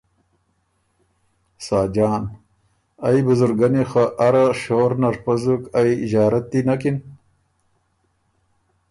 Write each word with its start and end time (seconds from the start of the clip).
ساجان 1.65 2.23
ـــ 2.25 2.31
ائ 3.07 3.17
بزرګنی 3.25 3.83
خه 3.89 4.03
اره 4.25 4.45
شور 4.61 4.91
نر 5.01 5.15
پزُک 5.23 5.61
ائ 5.79 5.89
ݫارتی 6.09 6.59
نکِن؟ 6.67 6.97